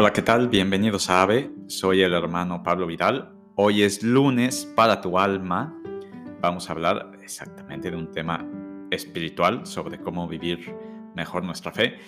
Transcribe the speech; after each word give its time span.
Hola, 0.00 0.12
¿qué 0.12 0.22
tal? 0.22 0.48
Bienvenidos 0.48 1.10
a 1.10 1.22
AVE. 1.22 1.50
Soy 1.66 2.02
el 2.02 2.14
hermano 2.14 2.62
Pablo 2.62 2.86
Vidal. 2.86 3.32
Hoy 3.56 3.82
es 3.82 4.04
lunes 4.04 4.64
para 4.76 5.00
tu 5.00 5.18
alma. 5.18 5.76
Vamos 6.40 6.68
a 6.68 6.72
hablar 6.72 7.18
exactamente 7.20 7.90
de 7.90 7.96
un 7.96 8.12
tema 8.12 8.46
espiritual 8.92 9.66
sobre 9.66 9.98
cómo 9.98 10.28
vivir 10.28 10.72
mejor 11.16 11.42
nuestra 11.42 11.72
fe. 11.72 11.98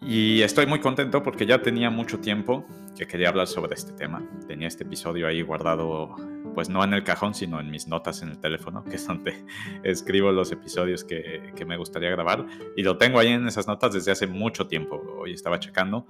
Y 0.00 0.42
estoy 0.42 0.66
muy 0.66 0.78
contento 0.78 1.20
porque 1.24 1.44
ya 1.44 1.60
tenía 1.60 1.90
mucho 1.90 2.20
tiempo 2.20 2.64
que 2.96 3.08
quería 3.08 3.30
hablar 3.30 3.48
sobre 3.48 3.74
este 3.74 3.94
tema. 3.94 4.22
Tenía 4.46 4.68
este 4.68 4.84
episodio 4.84 5.26
ahí 5.26 5.42
guardado, 5.42 6.14
pues 6.54 6.68
no 6.68 6.84
en 6.84 6.94
el 6.94 7.02
cajón, 7.02 7.34
sino 7.34 7.58
en 7.58 7.68
mis 7.68 7.88
notas 7.88 8.22
en 8.22 8.28
el 8.28 8.38
teléfono, 8.38 8.84
que 8.84 8.94
es 8.94 9.04
donde 9.08 9.44
escribo 9.82 10.30
los 10.30 10.52
episodios 10.52 11.02
que, 11.02 11.52
que 11.56 11.64
me 11.64 11.76
gustaría 11.78 12.10
grabar. 12.10 12.46
Y 12.76 12.84
lo 12.84 12.96
tengo 12.96 13.18
ahí 13.18 13.32
en 13.32 13.48
esas 13.48 13.66
notas 13.66 13.92
desde 13.92 14.12
hace 14.12 14.28
mucho 14.28 14.68
tiempo. 14.68 15.02
Hoy 15.18 15.32
estaba 15.32 15.58
checando 15.58 16.06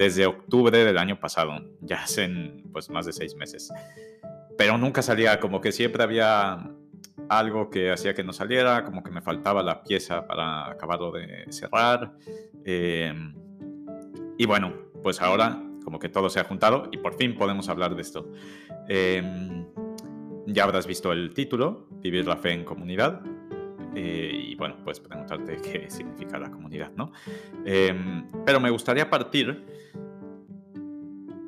desde 0.00 0.24
octubre 0.24 0.82
del 0.82 0.96
año 0.96 1.20
pasado, 1.20 1.60
ya 1.82 2.04
hacen 2.04 2.64
pues 2.72 2.88
más 2.88 3.04
de 3.04 3.12
seis 3.12 3.36
meses. 3.36 3.70
Pero 4.56 4.78
nunca 4.78 5.02
salía, 5.02 5.38
como 5.38 5.60
que 5.60 5.72
siempre 5.72 6.02
había 6.02 6.70
algo 7.28 7.68
que 7.68 7.92
hacía 7.92 8.14
que 8.14 8.24
no 8.24 8.32
saliera, 8.32 8.82
como 8.82 9.02
que 9.02 9.10
me 9.10 9.20
faltaba 9.20 9.62
la 9.62 9.82
pieza 9.82 10.26
para 10.26 10.70
acabarlo 10.70 11.12
de 11.12 11.44
cerrar. 11.50 12.14
Em, 12.64 13.34
y 14.38 14.46
bueno, 14.46 14.72
pues 15.02 15.20
ahora 15.20 15.62
como 15.84 15.98
que 15.98 16.08
todo 16.08 16.30
se 16.30 16.40
ha 16.40 16.44
juntado 16.44 16.88
y 16.90 16.96
por 16.96 17.18
fin 17.18 17.34
podemos 17.34 17.68
hablar 17.68 17.94
de 17.94 18.00
esto. 18.00 18.26
Em, 18.88 19.66
ya 20.46 20.64
habrás 20.64 20.86
visto 20.86 21.12
el 21.12 21.34
título, 21.34 21.88
Vivir 22.00 22.26
la 22.26 22.38
fe 22.38 22.52
en 22.52 22.64
comunidad. 22.64 23.20
Eh, 23.94 24.46
y 24.48 24.54
bueno, 24.54 24.76
pues 24.84 25.00
preguntarte 25.00 25.56
qué 25.62 25.90
significa 25.90 26.38
la 26.38 26.50
comunidad, 26.50 26.92
¿no? 26.96 27.12
Em, 27.64 28.26
pero 28.44 28.60
me 28.60 28.70
gustaría 28.70 29.10
partir 29.10 29.64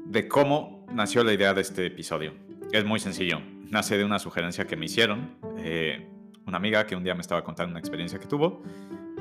de 0.07 0.29
cómo 0.29 0.87
nació 0.93 1.25
la 1.25 1.33
idea 1.33 1.55
de 1.55 1.62
este 1.62 1.87
episodio. 1.87 2.34
Es 2.73 2.84
muy 2.84 2.99
sencillo 2.99 3.41
nace 3.73 3.97
de 3.97 4.05
una 4.05 4.19
sugerencia 4.19 4.67
que 4.67 4.77
me 4.77 4.84
hicieron. 4.84 5.34
Eh, 5.57 6.07
una 6.47 6.59
amiga 6.59 6.87
que 6.87 6.95
un 6.95 7.03
día 7.03 7.15
me 7.15 7.23
estaba 7.23 7.43
contando 7.43 7.71
una 7.71 7.81
experiencia 7.81 8.19
que 8.19 8.27
tuvo 8.27 8.62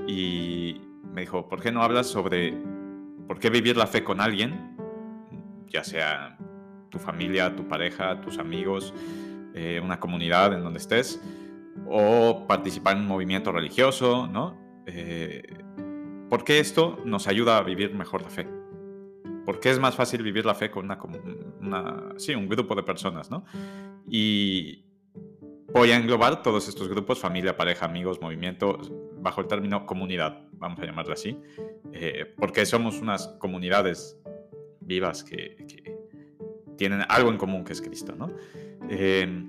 y 0.08 0.82
me 1.14 1.22
dijo, 1.22 1.48
¿por 1.48 1.62
qué 1.62 1.72
no 1.72 1.82
hablas 1.82 2.08
sobre 2.08 2.54
por 3.28 3.40
qué 3.40 3.50
vivir 3.50 3.78
la 3.78 3.88
fe 3.88 4.04
con 4.04 4.20
alguien? 4.20 4.76
Ya 5.70 5.84
sea 5.86 6.38
tu 6.90 7.00
familia, 7.00 7.56
tu 7.56 7.66
pareja, 7.68 8.20
tus 8.20 8.38
amigos, 8.40 8.94
eh, 9.54 9.80
una 9.82 10.00
comunidad 10.02 10.54
en 10.54 10.64
donde 10.64 10.80
estés, 10.80 11.22
o 11.88 12.46
participar 12.48 12.96
en 12.96 13.04
un 13.04 13.08
movimiento 13.08 13.52
religioso, 13.52 14.28
¿no? 14.28 14.58
Eh, 14.86 15.44
¿Por 16.30 16.44
qué 16.44 16.60
esto 16.60 17.00
nos 17.06 17.28
ayuda 17.28 17.58
a 17.58 17.64
vivir 17.64 17.94
mejor 17.94 18.22
la 18.22 18.30
fe? 18.30 18.48
¿Por 19.46 19.60
qué 19.60 19.70
es 19.70 19.80
más 19.80 19.96
fácil 19.96 20.24
vivir 20.24 20.46
la 20.46 20.56
fe 20.56 20.72
con 20.72 20.86
una, 20.86 21.00
una, 21.60 22.14
sí, 22.18 22.36
un 22.36 22.48
grupo 22.48 22.76
de 22.76 22.84
personas, 22.84 23.30
¿no? 23.30 23.44
Y 24.08 24.86
voy 25.74 25.92
a 25.92 25.98
englobar 25.98 26.42
todos 26.42 26.68
estos 26.68 26.88
grupos, 26.88 27.20
familia, 27.20 27.58
pareja, 27.58 27.86
amigos, 27.86 28.22
movimiento, 28.22 28.80
bajo 29.18 29.42
el 29.42 29.48
término 29.48 29.86
comunidad, 29.86 30.48
vamos 30.54 30.80
a 30.80 30.86
llamarlo 30.86 31.14
así, 31.14 31.38
eh, 31.94 32.34
porque 32.38 32.66
somos 32.66 33.02
unas 33.02 33.28
comunidades 33.40 34.18
vivas 34.80 35.24
que, 35.24 35.58
tienen 36.78 37.02
algo 37.10 37.30
en 37.30 37.38
común 37.38 37.64
que 37.64 37.74
es 37.74 37.82
Cristo, 37.82 38.16
¿no? 38.16 38.32
Eh, 38.90 39.46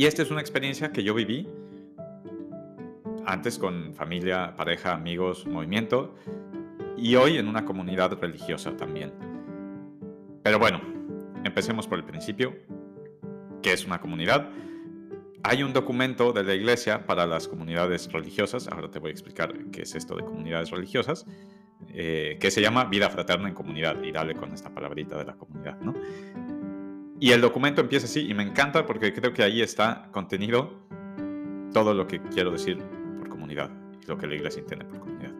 y 0.00 0.06
esta 0.06 0.22
es 0.22 0.30
una 0.30 0.40
experiencia 0.40 0.92
que 0.92 1.04
yo 1.04 1.12
viví 1.12 1.46
antes 3.26 3.58
con 3.58 3.92
familia, 3.92 4.56
pareja, 4.56 4.94
amigos, 4.94 5.46
movimiento, 5.46 6.14
y 6.96 7.16
hoy 7.16 7.36
en 7.36 7.46
una 7.46 7.66
comunidad 7.66 8.18
religiosa 8.18 8.74
también. 8.78 9.12
Pero 10.42 10.58
bueno, 10.58 10.80
empecemos 11.44 11.86
por 11.86 11.98
el 11.98 12.04
principio 12.04 12.56
que 13.62 13.74
es 13.74 13.84
una 13.84 14.00
comunidad. 14.00 14.48
Hay 15.42 15.62
un 15.62 15.74
documento 15.74 16.32
de 16.32 16.44
la 16.44 16.54
iglesia 16.54 17.04
para 17.04 17.26
las 17.26 17.46
comunidades 17.46 18.10
religiosas, 18.10 18.68
ahora 18.68 18.90
te 18.90 19.00
voy 19.00 19.10
a 19.10 19.12
explicar 19.12 19.52
qué 19.70 19.82
es 19.82 19.94
esto 19.94 20.16
de 20.16 20.24
comunidades 20.24 20.70
religiosas, 20.70 21.26
eh, 21.92 22.38
que 22.40 22.50
se 22.50 22.62
llama 22.62 22.86
Vida 22.86 23.10
Fraterna 23.10 23.48
en 23.48 23.54
Comunidad, 23.54 24.02
y 24.02 24.12
dale 24.12 24.34
con 24.34 24.54
esta 24.54 24.70
palabrita 24.70 25.18
de 25.18 25.26
la 25.26 25.34
comunidad, 25.34 25.78
¿no? 25.82 25.92
Y 27.22 27.32
el 27.32 27.42
documento 27.42 27.82
empieza 27.82 28.06
así, 28.06 28.30
y 28.30 28.32
me 28.32 28.42
encanta 28.42 28.86
porque 28.86 29.12
creo 29.12 29.34
que 29.34 29.42
ahí 29.42 29.60
está 29.60 30.08
contenido 30.10 30.72
todo 31.70 31.92
lo 31.92 32.06
que 32.06 32.18
quiero 32.22 32.50
decir 32.50 32.78
por 33.18 33.28
comunidad, 33.28 33.70
y 34.02 34.06
lo 34.06 34.16
que 34.16 34.26
la 34.26 34.36
iglesia 34.36 34.60
entiende 34.60 34.86
por 34.86 35.00
comunidad. 35.00 35.34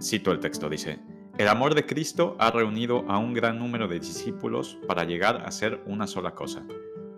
Cito 0.00 0.32
el 0.32 0.40
texto, 0.40 0.70
dice, 0.70 0.98
el 1.36 1.46
amor 1.46 1.74
de 1.74 1.84
Cristo 1.84 2.36
ha 2.38 2.50
reunido 2.50 3.04
a 3.06 3.18
un 3.18 3.34
gran 3.34 3.58
número 3.58 3.86
de 3.86 4.00
discípulos 4.00 4.78
para 4.88 5.04
llegar 5.04 5.42
a 5.44 5.50
ser 5.50 5.82
una 5.84 6.06
sola 6.06 6.34
cosa, 6.34 6.64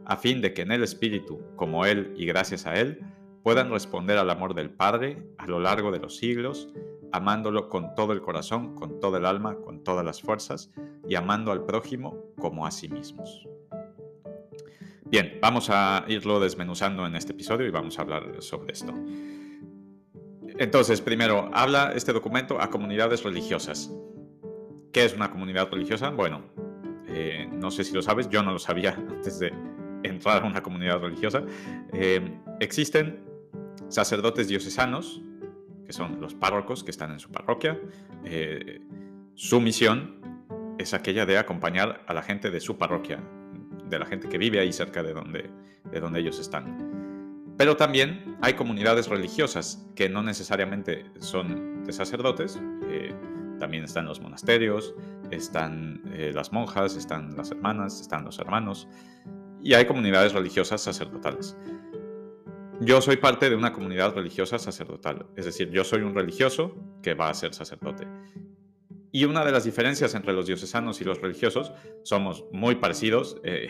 a 0.04 0.16
fin 0.16 0.40
de 0.40 0.52
que 0.52 0.62
en 0.62 0.72
el 0.72 0.82
Espíritu, 0.82 1.40
como 1.54 1.86
Él 1.86 2.12
y 2.16 2.26
gracias 2.26 2.66
a 2.66 2.74
Él, 2.74 2.98
puedan 3.42 3.70
responder 3.70 4.18
al 4.18 4.30
amor 4.30 4.54
del 4.54 4.70
Padre 4.70 5.22
a 5.38 5.46
lo 5.46 5.60
largo 5.60 5.90
de 5.90 5.98
los 5.98 6.16
siglos, 6.16 6.68
amándolo 7.12 7.68
con 7.68 7.94
todo 7.94 8.12
el 8.12 8.22
corazón, 8.22 8.74
con 8.74 9.00
todo 9.00 9.16
el 9.16 9.26
alma, 9.26 9.56
con 9.56 9.82
todas 9.82 10.04
las 10.04 10.22
fuerzas, 10.22 10.70
y 11.08 11.14
amando 11.14 11.52
al 11.52 11.64
prójimo 11.64 12.16
como 12.38 12.66
a 12.66 12.70
sí 12.70 12.88
mismos. 12.88 13.46
Bien, 15.04 15.38
vamos 15.42 15.68
a 15.70 16.04
irlo 16.08 16.40
desmenuzando 16.40 17.06
en 17.06 17.16
este 17.16 17.32
episodio 17.32 17.66
y 17.66 17.70
vamos 17.70 17.98
a 17.98 18.02
hablar 18.02 18.36
sobre 18.40 18.72
esto. 18.72 18.94
Entonces, 20.58 21.02
primero, 21.02 21.50
habla 21.52 21.92
este 21.94 22.12
documento 22.12 22.60
a 22.60 22.70
comunidades 22.70 23.22
religiosas. 23.22 23.92
¿Qué 24.92 25.04
es 25.04 25.14
una 25.14 25.30
comunidad 25.30 25.70
religiosa? 25.70 26.10
Bueno, 26.10 26.42
eh, 27.08 27.46
no 27.52 27.70
sé 27.70 27.84
si 27.84 27.92
lo 27.92 28.00
sabes, 28.00 28.28
yo 28.30 28.42
no 28.42 28.52
lo 28.52 28.58
sabía 28.58 28.94
antes 29.10 29.38
de 29.38 29.52
entrar 30.02 30.44
a 30.44 30.46
una 30.46 30.62
comunidad 30.62 31.00
religiosa. 31.00 31.42
Eh, 31.92 32.38
existen 32.60 33.31
sacerdotes 33.92 34.48
diocesanos, 34.48 35.22
que 35.86 35.92
son 35.92 36.20
los 36.20 36.34
párrocos 36.34 36.84
que 36.84 36.90
están 36.90 37.12
en 37.12 37.20
su 37.20 37.30
parroquia. 37.30 37.78
Eh, 38.24 38.80
su 39.34 39.60
misión 39.60 40.20
es 40.78 40.94
aquella 40.94 41.26
de 41.26 41.38
acompañar 41.38 42.02
a 42.06 42.14
la 42.14 42.22
gente 42.22 42.50
de 42.50 42.60
su 42.60 42.78
parroquia, 42.78 43.22
de 43.88 43.98
la 43.98 44.06
gente 44.06 44.28
que 44.28 44.38
vive 44.38 44.60
ahí 44.60 44.72
cerca 44.72 45.02
de 45.02 45.12
donde, 45.12 45.50
de 45.90 46.00
donde 46.00 46.20
ellos 46.20 46.38
están. 46.38 47.54
Pero 47.56 47.76
también 47.76 48.36
hay 48.40 48.54
comunidades 48.54 49.08
religiosas 49.08 49.86
que 49.94 50.08
no 50.08 50.22
necesariamente 50.22 51.04
son 51.20 51.84
de 51.84 51.92
sacerdotes, 51.92 52.58
también 53.62 53.84
están 53.84 54.06
los 54.06 54.20
monasterios, 54.20 54.92
están 55.30 56.02
eh, 56.14 56.32
las 56.34 56.52
monjas, 56.52 56.96
están 56.96 57.36
las 57.36 57.52
hermanas, 57.52 58.00
están 58.00 58.24
los 58.24 58.40
hermanos 58.40 58.88
y 59.62 59.74
hay 59.74 59.84
comunidades 59.84 60.32
religiosas 60.32 60.80
sacerdotales. 60.80 61.56
Yo 62.84 63.00
soy 63.00 63.16
parte 63.16 63.48
de 63.48 63.56
una 63.56 63.72
comunidad 63.72 64.14
religiosa 64.14 64.58
sacerdotal, 64.58 65.26
es 65.36 65.44
decir, 65.44 65.70
yo 65.70 65.84
soy 65.84 66.02
un 66.02 66.14
religioso 66.14 66.74
que 67.02 67.14
va 67.14 67.28
a 67.28 67.34
ser 67.34 67.54
sacerdote. 67.54 68.06
Y 69.10 69.24
una 69.24 69.44
de 69.44 69.52
las 69.52 69.64
diferencias 69.64 70.14
entre 70.14 70.32
los 70.32 70.46
diocesanos 70.46 71.00
y 71.00 71.04
los 71.04 71.20
religiosos, 71.20 71.72
somos 72.02 72.46
muy 72.50 72.76
parecidos, 72.76 73.40
eh, 73.44 73.68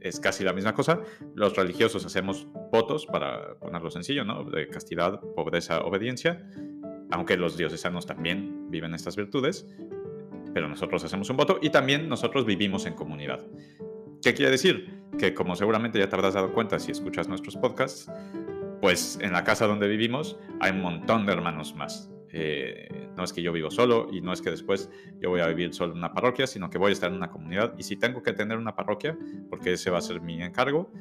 es 0.00 0.20
casi 0.20 0.44
la 0.44 0.52
misma 0.52 0.74
cosa. 0.74 1.00
Los 1.34 1.56
religiosos 1.56 2.04
hacemos 2.04 2.46
votos, 2.70 3.06
para 3.06 3.58
ponerlo 3.58 3.90
sencillo, 3.90 4.24
¿no? 4.24 4.44
De 4.44 4.68
castidad, 4.68 5.20
pobreza, 5.34 5.80
obediencia 5.80 6.46
aunque 7.10 7.36
los 7.36 7.56
diocesanos 7.56 8.06
también 8.06 8.70
viven 8.70 8.94
estas 8.94 9.16
virtudes, 9.16 9.66
pero 10.54 10.68
nosotros 10.68 11.04
hacemos 11.04 11.30
un 11.30 11.36
voto 11.36 11.58
y 11.60 11.70
también 11.70 12.08
nosotros 12.08 12.46
vivimos 12.46 12.86
en 12.86 12.94
comunidad. 12.94 13.40
¿Qué 14.22 14.34
quiere 14.34 14.50
decir? 14.50 15.02
Que 15.18 15.34
como 15.34 15.56
seguramente 15.56 15.98
ya 15.98 16.08
te 16.08 16.14
habrás 16.14 16.34
dado 16.34 16.52
cuenta 16.52 16.78
si 16.78 16.92
escuchas 16.92 17.28
nuestros 17.28 17.56
podcasts, 17.56 18.10
pues 18.80 19.18
en 19.20 19.32
la 19.32 19.44
casa 19.44 19.66
donde 19.66 19.88
vivimos 19.88 20.38
hay 20.60 20.72
un 20.72 20.80
montón 20.80 21.26
de 21.26 21.32
hermanos 21.32 21.74
más. 21.74 22.10
Eh, 22.32 23.08
no 23.16 23.24
es 23.24 23.32
que 23.32 23.42
yo 23.42 23.52
vivo 23.52 23.70
solo 23.70 24.08
y 24.12 24.20
no 24.20 24.32
es 24.32 24.40
que 24.40 24.50
después 24.50 24.88
yo 25.20 25.30
voy 25.30 25.40
a 25.40 25.48
vivir 25.48 25.74
solo 25.74 25.92
en 25.92 25.98
una 25.98 26.12
parroquia, 26.12 26.46
sino 26.46 26.70
que 26.70 26.78
voy 26.78 26.90
a 26.90 26.92
estar 26.92 27.10
en 27.10 27.16
una 27.16 27.30
comunidad 27.30 27.74
y 27.76 27.82
si 27.82 27.96
tengo 27.96 28.22
que 28.22 28.32
tener 28.32 28.56
una 28.56 28.76
parroquia, 28.76 29.18
porque 29.48 29.72
ese 29.72 29.90
va 29.90 29.98
a 29.98 30.02
ser 30.02 30.20
mi 30.20 30.40
encargo, 30.40 30.92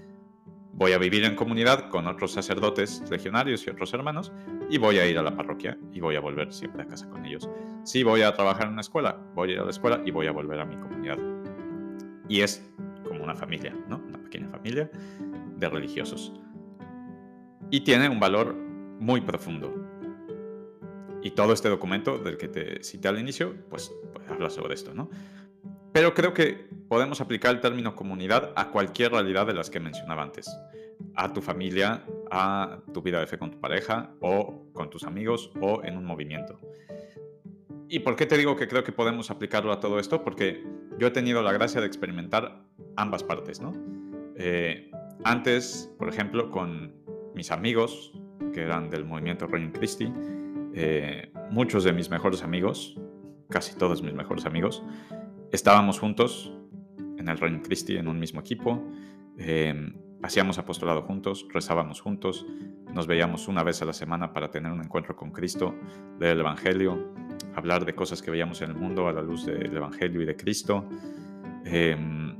Voy 0.79 0.93
a 0.93 0.97
vivir 0.97 1.25
en 1.25 1.35
comunidad 1.35 1.89
con 1.89 2.07
otros 2.07 2.31
sacerdotes 2.31 3.03
legionarios 3.11 3.67
y 3.67 3.69
otros 3.69 3.93
hermanos 3.93 4.31
y 4.69 4.77
voy 4.77 4.97
a 4.97 5.05
ir 5.05 5.17
a 5.17 5.21
la 5.21 5.35
parroquia 5.35 5.77
y 5.91 5.99
voy 5.99 6.15
a 6.15 6.21
volver 6.21 6.53
siempre 6.53 6.83
a 6.83 6.87
casa 6.87 7.09
con 7.09 7.25
ellos. 7.25 7.49
Si 7.83 8.01
voy 8.01 8.21
a 8.21 8.33
trabajar 8.33 8.67
en 8.67 8.73
una 8.73 8.81
escuela, 8.81 9.19
voy 9.35 9.49
a 9.49 9.53
ir 9.55 9.59
a 9.59 9.65
la 9.65 9.71
escuela 9.71 10.01
y 10.05 10.11
voy 10.11 10.27
a 10.27 10.31
volver 10.31 10.57
a 10.57 10.63
mi 10.63 10.77
comunidad. 10.77 11.17
Y 12.29 12.43
es 12.43 12.65
como 13.09 13.23
una 13.23 13.35
familia, 13.35 13.75
¿no? 13.89 13.97
Una 13.97 14.19
pequeña 14.19 14.47
familia 14.47 14.89
de 15.57 15.69
religiosos. 15.69 16.31
Y 17.69 17.81
tiene 17.81 18.07
un 18.07 18.21
valor 18.21 18.55
muy 18.99 19.19
profundo. 19.19 19.73
Y 21.21 21.31
todo 21.31 21.51
este 21.51 21.67
documento 21.67 22.17
del 22.17 22.37
que 22.37 22.47
te 22.47 22.81
cité 22.83 23.09
al 23.09 23.19
inicio, 23.19 23.55
pues, 23.69 23.91
pues 24.13 24.29
habla 24.29 24.49
sobre 24.49 24.75
esto, 24.75 24.93
¿no? 24.93 25.09
Pero 25.91 26.13
creo 26.13 26.33
que 26.33 26.69
podemos 26.87 27.19
aplicar 27.19 27.53
el 27.53 27.61
término 27.61 27.95
comunidad 27.95 28.53
a 28.55 28.69
cualquier 28.69 29.11
realidad 29.11 29.45
de 29.47 29.53
las 29.53 29.69
que 29.69 29.79
mencionaba 29.79 30.23
antes. 30.23 30.49
A 31.15 31.33
tu 31.33 31.41
familia, 31.41 32.05
a 32.31 32.79
tu 32.93 33.01
vida 33.01 33.19
de 33.19 33.27
fe 33.27 33.37
con 33.37 33.51
tu 33.51 33.59
pareja, 33.59 34.11
o 34.21 34.71
con 34.71 34.89
tus 34.89 35.03
amigos, 35.03 35.51
o 35.59 35.83
en 35.83 35.97
un 35.97 36.05
movimiento. 36.05 36.59
¿Y 37.89 37.99
por 37.99 38.15
qué 38.15 38.27
te 38.27 38.37
digo 38.37 38.55
que 38.55 38.67
creo 38.67 38.83
que 38.83 38.91
podemos 38.91 39.31
aplicarlo 39.31 39.71
a 39.71 39.79
todo 39.79 39.99
esto? 39.99 40.23
Porque 40.23 40.63
yo 40.99 41.07
he 41.07 41.11
tenido 41.11 41.41
la 41.41 41.51
gracia 41.51 41.81
de 41.81 41.87
experimentar 41.87 42.68
ambas 42.95 43.23
partes, 43.23 43.61
¿no? 43.61 43.73
Eh, 44.35 44.91
antes, 45.23 45.93
por 45.97 46.09
ejemplo, 46.09 46.49
con 46.51 46.93
mis 47.35 47.51
amigos, 47.51 48.13
que 48.53 48.61
eran 48.61 48.89
del 48.89 49.05
movimiento 49.05 49.47
Reino 49.47 49.71
Christi, 49.71 50.11
eh, 50.73 51.31
muchos 51.51 51.83
de 51.83 51.93
mis 51.93 52.09
mejores 52.09 52.43
amigos, 52.43 52.99
casi 53.49 53.75
todos 53.77 54.01
mis 54.01 54.13
mejores 54.13 54.45
amigos, 54.45 54.83
estábamos 55.51 55.99
juntos 55.99 56.53
en 57.17 57.27
el 57.27 57.37
Reino 57.37 57.61
Christi, 57.61 57.97
en 57.97 58.07
un 58.07 58.19
mismo 58.19 58.39
equipo, 58.39 58.81
eh, 59.37 59.93
hacíamos 60.21 60.57
apostolado 60.57 61.01
juntos, 61.03 61.47
rezábamos 61.51 62.01
juntos, 62.01 62.45
nos 62.93 63.07
veíamos 63.07 63.47
una 63.47 63.63
vez 63.63 63.81
a 63.81 63.85
la 63.85 63.93
semana 63.93 64.33
para 64.33 64.51
tener 64.51 64.71
un 64.71 64.81
encuentro 64.81 65.15
con 65.15 65.31
Cristo, 65.31 65.75
leer 66.19 66.33
el 66.33 66.41
Evangelio, 66.41 67.13
hablar 67.55 67.85
de 67.85 67.93
cosas 67.93 68.21
que 68.21 68.31
veíamos 68.31 68.61
en 68.61 68.71
el 68.71 68.75
mundo 68.75 69.07
a 69.07 69.13
la 69.13 69.21
luz 69.21 69.45
del 69.45 69.75
Evangelio 69.75 70.21
y 70.21 70.25
de 70.25 70.35
Cristo. 70.35 70.85
Em, 71.65 72.35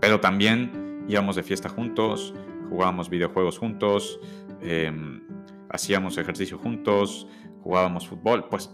pero 0.00 0.20
también 0.20 1.04
íbamos 1.08 1.36
de 1.36 1.42
fiesta 1.42 1.68
juntos, 1.68 2.34
jugábamos 2.68 3.10
videojuegos 3.10 3.58
juntos, 3.58 4.20
em, 4.62 5.22
hacíamos 5.68 6.18
ejercicio 6.18 6.58
juntos, 6.58 7.26
jugábamos 7.62 8.08
fútbol, 8.08 8.48
pues 8.48 8.70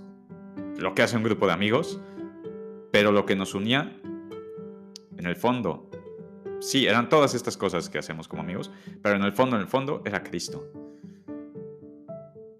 lo 0.78 0.94
que 0.94 1.02
hace 1.02 1.16
un 1.16 1.22
grupo 1.22 1.46
de 1.46 1.52
amigos, 1.52 2.00
pero 2.92 3.12
lo 3.12 3.26
que 3.26 3.36
nos 3.36 3.54
unía, 3.54 3.98
en 5.16 5.26
el 5.26 5.36
fondo, 5.36 5.90
sí, 6.60 6.86
eran 6.86 7.08
todas 7.08 7.34
estas 7.34 7.56
cosas 7.56 7.88
que 7.88 7.98
hacemos 7.98 8.28
como 8.28 8.42
amigos, 8.42 8.70
pero 9.02 9.16
en 9.16 9.22
el 9.22 9.32
fondo, 9.32 9.56
en 9.56 9.62
el 9.62 9.68
fondo, 9.68 10.02
era 10.04 10.22
Cristo. 10.22 10.70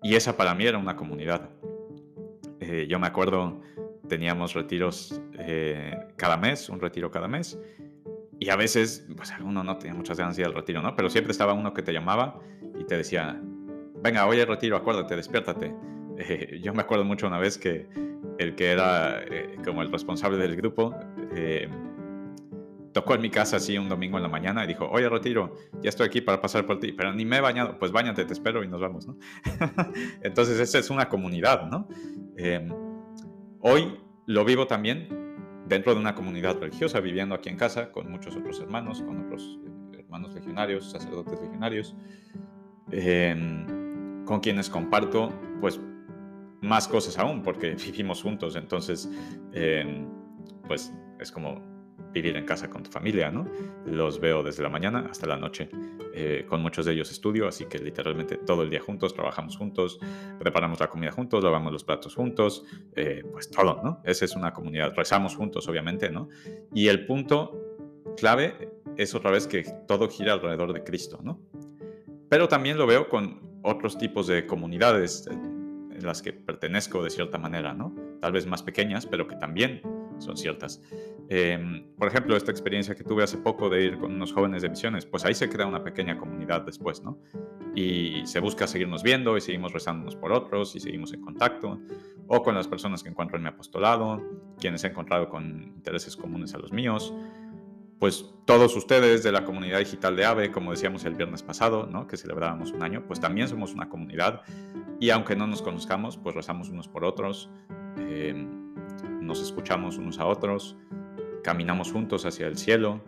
Y 0.03 0.15
esa 0.15 0.37
para 0.37 0.55
mí 0.55 0.65
era 0.65 0.79
una 0.79 0.97
comunidad. 0.97 1.51
Eh, 2.61 2.87
yo 2.89 2.99
me 2.99 3.07
acuerdo, 3.07 3.61
teníamos 4.09 4.55
retiros 4.55 5.21
eh, 5.39 5.95
cada 6.17 6.37
mes, 6.37 6.69
un 6.69 6.81
retiro 6.81 7.11
cada 7.11 7.29
mes, 7.29 7.59
y 8.38 8.50
a 8.50 8.56
veces, 8.56 9.06
pues 9.17 9.33
uno 9.43 9.65
no 9.65 9.79
tenía 9.79 9.94
muchas 9.94 10.19
ganas 10.19 10.37
de 10.37 10.43
ir 10.43 10.47
al 10.47 10.55
retiro, 10.55 10.83
¿no? 10.83 10.94
Pero 10.94 11.09
siempre 11.11 11.33
estaba 11.33 11.53
uno 11.55 11.73
que 11.73 11.83
te 11.83 11.93
llamaba 11.93 12.41
y 12.79 12.85
te 12.85 12.97
decía, 12.97 13.41
venga, 14.03 14.23
al 14.23 14.47
retiro, 14.47 14.77
acuérdate, 14.77 15.17
despiértate. 15.17 15.75
Eh, 16.19 16.61
yo 16.62 16.75
me 16.75 16.83
acuerdo 16.83 17.05
mucho 17.05 17.27
una 17.27 17.38
vez 17.38 17.59
que 17.59 17.88
el 18.38 18.55
que 18.55 18.71
era 18.71 19.25
como 19.65 19.81
el 19.83 19.91
responsable 19.91 20.37
del 20.37 20.56
grupo, 20.56 20.94
tocó 22.97 23.15
en 23.15 23.21
mi 23.21 23.29
casa 23.29 23.59
así 23.59 23.77
un 23.77 23.91
domingo 23.91 24.17
en 24.17 24.23
la 24.23 24.31
mañana 24.31 24.65
y 24.65 24.69
dijo, 24.69 24.89
oye, 24.91 25.06
Retiro, 25.06 25.55
ya 25.82 25.91
estoy 25.91 26.06
aquí 26.06 26.23
para 26.23 26.41
pasar 26.41 26.65
por 26.65 26.81
ti, 26.81 26.93
pero 26.93 27.12
ni 27.12 27.27
me 27.27 27.37
he 27.37 27.41
bañado, 27.43 27.79
pues 27.79 27.93
bañate, 27.93 28.25
te 28.25 28.32
espero 28.32 28.65
y 28.65 28.69
nos 28.69 28.81
vamos, 28.81 29.06
¿no? 29.06 29.19
Entonces, 30.23 30.59
esa 30.59 30.79
es 30.79 30.89
una 30.89 31.06
comunidad, 31.06 31.69
¿no? 31.69 31.89
Em, 32.39 32.73
hoy 33.61 34.00
lo 34.25 34.47
vivo 34.47 34.67
también 34.67 35.25
dentro 35.69 35.95
de 35.95 36.01
una 36.01 36.15
comunidad 36.15 36.59
religiosa, 36.59 37.01
viviendo 37.01 37.35
aquí 37.35 37.49
en 37.49 37.57
casa 37.57 37.91
con 37.91 38.11
muchos 38.11 38.37
otros 38.37 38.61
hermanos, 38.61 39.03
con 39.03 39.27
otros 39.27 39.59
eh, 39.93 39.99
hermanos 39.99 40.35
legionarios, 40.35 40.91
sacerdotes 40.91 41.41
legionarios, 41.41 41.95
em, 42.91 44.25
con 44.25 44.41
quienes 44.41 44.71
comparto, 44.71 45.33
pues, 45.61 45.81
más 46.63 46.89
cosas 46.89 47.19
aún, 47.19 47.43
porque 47.43 47.75
vivimos 47.87 48.23
juntos, 48.23 48.57
entonces, 48.57 49.11
em, 49.53 50.07
pues, 50.67 50.93
es 51.19 51.33
como 51.33 51.75
vivir 52.23 52.37
en 52.37 52.45
casa 52.47 52.71
con 52.71 52.83
tu 52.83 52.91
familia, 52.91 53.31
¿no? 53.31 53.47
Los 53.85 54.19
veo 54.21 54.43
desde 54.43 54.63
la 54.63 54.71
mañana 54.71 55.07
hasta 55.11 55.27
la 55.27 55.37
noche. 55.37 55.69
Eh, 56.15 56.47
con 56.49 56.63
muchos 56.63 56.87
de 56.87 56.93
ellos 56.93 57.11
estudio, 57.11 57.47
así 57.47 57.67
que 57.67 57.79
literalmente 57.79 58.39
todo 58.39 58.63
el 58.63 58.71
día 58.71 58.81
juntos, 58.81 59.13
trabajamos 59.13 59.59
juntos, 59.59 60.01
preparamos 60.39 60.81
la 60.81 60.89
comida 60.89 61.13
juntos, 61.13 61.45
lavamos 61.45 61.73
los 61.75 61.85
platos 61.85 62.15
juntos, 62.15 62.65
eh, 62.95 63.23
pues 63.31 63.51
todo, 63.51 63.83
¿no? 63.85 64.01
Esa 64.03 64.25
es 64.25 64.35
una 64.35 64.55
comunidad. 64.55 64.95
Rezamos 64.97 65.37
juntos, 65.37 65.69
obviamente, 65.69 66.11
¿no? 66.11 66.29
Y 66.73 66.89
el 66.89 67.05
punto 67.05 67.53
clave 68.17 68.71
es 68.97 69.15
otra 69.15 69.31
vez 69.31 69.47
que 69.47 69.65
todo 69.87 70.09
gira 70.09 70.33
alrededor 70.33 70.73
de 70.73 70.83
Cristo, 70.83 71.21
¿no? 71.23 71.39
Pero 72.31 72.49
también 72.49 72.79
lo 72.79 72.87
veo 72.87 73.11
con 73.11 73.61
otros 73.63 73.99
tipos 73.99 74.27
de 74.27 74.47
comunidades 74.47 75.27
en 75.27 76.07
las 76.07 76.23
que 76.23 76.33
pertenezco 76.33 77.05
de 77.05 77.11
cierta 77.11 77.37
manera, 77.37 77.75
¿no? 77.75 77.95
Tal 78.23 78.33
vez 78.33 78.47
más 78.47 78.63
pequeñas, 78.63 79.05
pero 79.05 79.29
que 79.29 79.37
también 79.37 79.83
son 80.19 80.37
ciertas. 80.37 80.81
Em, 81.29 81.87
por 81.99 82.09
ejemplo, 82.09 82.37
esta 82.37 82.51
experiencia 82.51 82.95
que 82.95 83.03
tuve 83.03 83.25
hace 83.25 83.39
poco 83.39 83.69
de 83.69 83.85
ir 83.85 83.99
con 83.99 84.15
unos 84.15 84.33
jóvenes 84.33 84.63
de 84.63 84.69
misiones, 84.69 85.07
pues 85.07 85.25
ahí 85.25 85.35
se 85.35 85.49
crea 85.49 85.67
una 85.67 85.83
pequeña 85.83 86.17
comunidad 86.19 86.63
después, 86.63 87.03
¿no? 87.03 87.19
Y 87.75 88.23
se 88.27 88.41
busca 88.41 88.67
seguirnos 88.67 89.03
viendo 89.03 89.37
y 89.37 89.41
seguimos 89.41 89.73
rezándonos 89.73 90.15
por 90.17 90.33
otros 90.33 90.75
y 90.77 90.81
seguimos 90.81 91.13
en 91.13 91.21
contacto, 91.21 91.81
o 92.29 92.43
con 92.43 92.55
las 92.55 92.69
personas 92.69 93.03
que 93.03 93.09
encuentro 93.09 93.37
en 93.37 93.43
mi 93.43 93.49
apostolado, 93.49 94.23
quienes 94.59 94.85
he 94.85 94.89
encontrado 94.89 95.29
con 95.29 95.73
intereses 95.77 96.17
comunes 96.17 96.55
a 96.55 96.59
los 96.59 96.73
míos, 96.73 97.13
pues 97.99 98.31
todos 98.45 98.77
ustedes 98.77 99.23
de 99.23 99.33
la 99.33 99.45
comunidad 99.45 99.79
digital 99.79 100.17
de 100.17 100.25
AVE, 100.27 100.53
como 100.53 100.71
decíamos 100.71 101.05
el 101.05 101.15
viernes 101.15 101.43
pasado, 101.43 101.87
¿no? 101.87 102.07
que 102.07 102.17
celebrábamos 102.17 102.73
un 102.73 102.83
año, 102.83 103.05
pues 103.07 103.21
también 103.21 103.49
somos 103.49 103.73
una 103.73 103.89
comunidad 103.89 104.43
y 105.01 105.11
aunque 105.11 105.35
no 105.35 105.47
nos 105.47 105.63
conozcamos, 105.63 106.17
pues 106.17 106.35
rezamos 106.35 106.69
unos 106.69 106.89
por 106.89 107.05
otros. 107.05 107.51
Eh, 107.99 108.47
nos 109.26 109.43
escuchamos 109.43 109.99
unos 109.99 110.19
a 110.19 110.26
otros, 110.26 110.76
caminamos 111.43 111.93
juntos 111.93 112.25
hacia 112.25 112.46
el 112.46 112.56
cielo 112.56 113.00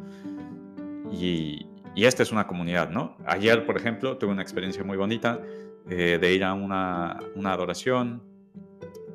y, 1.13 1.65
esta 1.97 2.23
es 2.23 2.31
una 2.31 2.47
comunidad, 2.47 2.91
¿no? 2.91 3.17
Ayer, 3.27 3.67
por 3.67 3.77
ejemplo, 3.77 4.19
tuve 4.19 4.31
una 4.31 4.43
experiencia 4.43 4.85
muy 4.85 4.97
bonita 4.97 5.43
eh, 5.91 6.19
de 6.21 6.33
ir 6.33 6.45
a 6.45 6.55
una, 6.55 7.19
adoración 7.45 8.23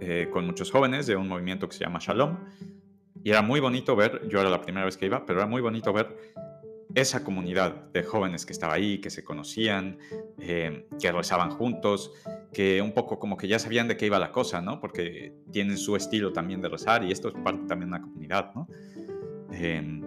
eh, 0.01 0.27
con 0.29 0.45
muchos 0.45 0.69
jóvenes 0.69 1.07
de 1.07 1.15
un 1.15 1.29
movimiento 1.29 1.69
que 1.69 1.77
se 1.77 1.85
llama 1.85 1.99
Shalom 2.01 2.35
y 3.23 3.29
era 3.29 3.41
muy 3.41 3.61
bonito 3.61 3.95
ver, 3.95 4.27
yo 4.27 4.41
era 4.41 4.49
la 4.49 4.61
primera 4.61 4.85
vez 4.85 4.97
que 4.97 5.05
iba, 5.05 5.25
pero 5.25 5.39
era 5.39 5.47
muy 5.47 5.61
bonito 5.61 5.93
ver 5.93 6.33
esa 6.93 7.23
comunidad 7.23 7.89
de 7.93 8.03
jóvenes 8.03 8.45
que 8.45 8.51
estaba 8.51 8.73
ahí, 8.73 8.99
que 8.99 9.09
se 9.09 9.23
conocían, 9.23 9.97
eh, 10.39 10.87
que 10.99 11.11
rezaban 11.11 11.51
juntos, 11.51 12.11
que 12.53 12.81
un 12.81 12.93
poco 12.93 13.19
como 13.19 13.37
que 13.37 13.47
ya 13.47 13.59
sabían 13.59 13.87
de 13.87 13.97
qué 13.97 14.05
iba 14.05 14.19
la 14.19 14.31
cosa, 14.31 14.61
¿no? 14.61 14.79
Porque 14.79 15.33
tienen 15.51 15.77
su 15.77 15.95
estilo 15.95 16.31
también 16.31 16.61
de 16.61 16.69
rezar 16.69 17.03
y 17.03 17.11
esto 17.11 17.29
es 17.29 17.33
parte 17.43 17.65
también 17.67 17.91
de 17.91 17.97
una 17.97 18.01
comunidad, 18.01 18.53
¿no? 18.55 18.67
Em, 19.51 20.01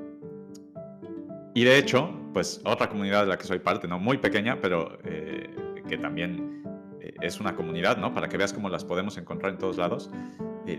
y 1.54 1.64
de 1.64 1.78
hecho, 1.78 2.10
pues 2.32 2.60
otra 2.64 2.88
comunidad 2.88 3.22
de 3.22 3.28
la 3.28 3.38
que 3.38 3.44
soy 3.44 3.58
parte, 3.58 3.88
¿no? 3.88 3.98
Muy 3.98 4.18
pequeña, 4.18 4.60
pero 4.60 4.98
eh, 5.04 5.54
que 5.88 5.98
también 5.98 6.62
eh, 7.00 7.14
es 7.20 7.40
una 7.40 7.54
comunidad, 7.54 7.96
¿no? 7.96 8.14
Para 8.14 8.28
que 8.28 8.36
veas 8.36 8.52
cómo 8.52 8.68
las 8.68 8.84
podemos 8.84 9.18
encontrar 9.18 9.52
en 9.52 9.58
todos 9.58 9.76
lados, 9.76 10.10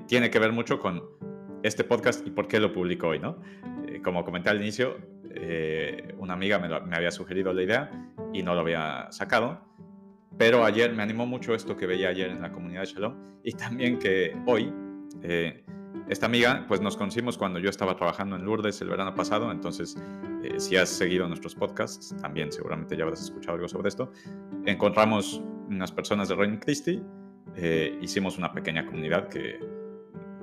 tiene 0.07 0.29
que 0.29 0.37
ver 0.37 0.51
mucho 0.51 0.79
con 0.79 1.01
este 1.63 1.85
podcast 1.85 2.25
y 2.27 2.29
por 2.29 2.49
qué 2.49 2.59
lo 2.59 2.73
publico 2.73 3.07
hoy, 3.07 3.19
¿no? 3.19 3.37
como 4.03 4.23
comenté 4.23 4.49
al 4.49 4.61
inicio, 4.61 4.97
eh, 5.35 6.13
una 6.17 6.33
amiga 6.33 6.59
me, 6.59 6.95
había 6.95 7.11
sugerido 7.11 7.53
la 7.53 7.61
idea 7.61 7.91
y 8.33 8.43
no 8.43 8.55
lo 8.55 8.61
había 8.61 9.07
sacado. 9.11 9.61
Pero 10.37 10.63
ayer 10.63 10.93
me 10.93 11.01
animó 11.01 11.25
mucho 11.25 11.55
esto 11.55 11.75
que 11.75 11.87
veía 11.87 12.09
ayer 12.09 12.29
en 12.29 12.41
la 12.41 12.51
comunidad 12.51 12.81
de 12.81 12.87
Shalom 12.87 13.15
y 13.43 13.53
también 13.53 13.97
que 13.97 14.35
hoy, 14.45 14.71
eh, 15.23 15.63
esta 16.09 16.27
amiga, 16.27 16.65
pues 16.67 16.79
nos 16.79 16.95
conocimos 16.95 17.37
cuando 17.37 17.59
yo 17.59 17.69
estaba 17.69 17.95
trabajando 17.95 18.35
en 18.35 18.45
Lourdes 18.45 18.79
el 18.81 18.89
verano 18.89 19.15
pasado, 19.15 19.51
entonces 19.51 19.97
eh, 20.43 20.59
si 20.59 20.75
has 20.75 20.89
seguido 20.89 21.27
nuestros 21.27 21.55
podcasts, 21.55 22.15
también 22.21 22.51
seguramente 22.51 22.95
ya 22.95 23.03
habrás 23.03 23.23
escuchado 23.23 23.55
algo 23.55 23.67
sobre 23.67 23.89
esto. 23.89 24.11
Encontramos 24.65 25.41
unas 25.69 25.91
personas 25.91 26.29
de 26.29 26.35
Reino 26.35 26.59
Christi, 26.59 27.01
hicimos 28.01 28.37
una 28.37 28.51
pequeña 28.53 28.85
comunidad 28.85 29.27
que 29.29 29.59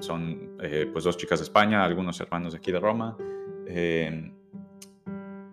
son 0.00 0.56
pues 0.92 1.04
dos 1.04 1.16
chicas 1.16 1.38
de 1.38 1.44
España, 1.44 1.84
algunos 1.84 2.20
hermanos 2.20 2.54
aquí 2.56 2.72
de 2.72 2.80
Roma, 2.80 3.16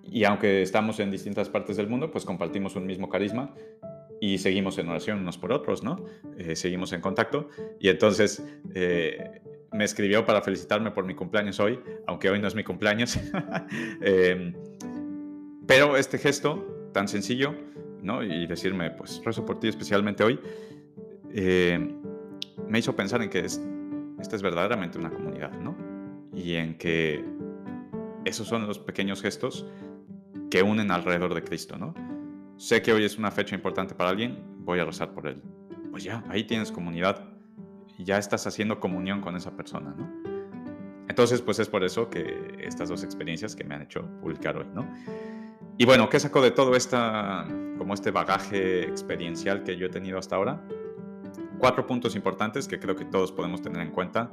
y 0.03 0.23
aunque 0.25 0.61
estamos 0.61 0.99
en 0.99 1.11
distintas 1.11 1.47
partes 1.49 1.77
del 1.77 1.87
mundo, 1.87 2.11
pues 2.11 2.25
compartimos 2.25 2.75
un 2.75 2.85
mismo 2.85 3.07
carisma 3.07 3.53
y 4.21 4.37
seguimos 4.37 4.77
en 4.77 4.87
oración 4.87 5.19
unos 5.19 5.39
por 5.39 5.51
otros, 5.51 5.83
¿no? 5.83 6.05
Eh, 6.37 6.55
seguimos 6.55 6.93
en 6.93 7.01
contacto. 7.01 7.49
Y 7.79 7.89
entonces 7.89 8.45
eh, 8.75 9.41
me 9.71 9.83
escribió 9.83 10.27
para 10.27 10.43
felicitarme 10.43 10.91
por 10.91 11.05
mi 11.05 11.15
cumpleaños 11.15 11.59
hoy, 11.59 11.79
aunque 12.05 12.29
hoy 12.29 12.39
no 12.39 12.47
es 12.47 12.53
mi 12.53 12.63
cumpleaños. 12.63 13.19
Em, 14.01 14.53
pero 15.65 15.97
este 15.97 16.19
gesto 16.19 16.89
tan 16.93 17.07
sencillo, 17.07 17.55
¿no? 18.03 18.21
Y 18.21 18.45
decirme, 18.45 18.91
pues 18.91 19.23
rezo 19.25 19.43
por 19.43 19.59
ti 19.59 19.69
especialmente 19.69 20.23
hoy, 20.23 20.39
eh, 21.33 21.79
me 22.67 22.77
hizo 22.77 22.95
pensar 22.95 23.23
en 23.23 23.29
que 23.31 23.39
esta 23.39 24.35
es 24.35 24.41
verdaderamente 24.43 24.99
una 24.99 25.09
comunidad, 25.09 25.51
¿no? 25.53 25.75
Y 26.35 26.53
en 26.53 26.77
que 26.77 27.25
esos 28.23 28.47
son 28.47 28.67
los 28.67 28.77
pequeños 28.77 29.19
gestos 29.23 29.65
que 30.51 30.61
unen 30.61 30.91
alrededor 30.91 31.33
de 31.33 31.43
Cristo, 31.43 31.75
¿no? 31.79 32.10
Sé 32.61 32.83
que 32.83 32.93
hoy 32.93 33.03
es 33.03 33.17
una 33.17 33.31
fecha 33.31 33.55
importante 33.55 33.95
para 33.95 34.11
alguien, 34.11 34.37
voy 34.59 34.79
a 34.79 34.85
rezar 34.85 35.15
por 35.15 35.25
él. 35.25 35.41
Pues 35.89 36.03
ya, 36.03 36.23
ahí 36.29 36.43
tienes 36.43 36.71
comunidad 36.71 37.25
ya 37.97 38.19
estás 38.19 38.45
haciendo 38.45 38.79
comunión 38.79 39.19
con 39.19 39.35
esa 39.35 39.57
persona, 39.57 39.95
¿no? 39.97 40.07
Entonces, 41.07 41.41
pues 41.41 41.57
es 41.57 41.67
por 41.67 41.83
eso 41.83 42.07
que 42.07 42.55
estas 42.59 42.89
dos 42.89 43.03
experiencias 43.03 43.55
que 43.55 43.63
me 43.63 43.73
han 43.73 43.81
hecho 43.81 44.07
publicar 44.21 44.57
hoy, 44.57 44.67
¿no? 44.75 44.87
Y 45.79 45.85
bueno, 45.85 46.07
¿qué 46.07 46.19
saco 46.19 46.39
de 46.39 46.51
todo 46.51 46.75
esta, 46.75 47.47
como 47.79 47.95
este 47.95 48.11
bagaje 48.11 48.83
experiencial 48.83 49.63
que 49.63 49.75
yo 49.75 49.87
he 49.87 49.89
tenido 49.89 50.19
hasta 50.19 50.35
ahora? 50.35 50.61
cuatro 51.57 51.87
puntos 51.87 52.15
importantes 52.15 52.67
que 52.67 52.79
creo 52.79 52.95
que 52.95 53.05
todos 53.05 53.31
podemos 53.31 53.63
tener 53.63 53.81
en 53.81 53.91
cuenta 53.91 54.31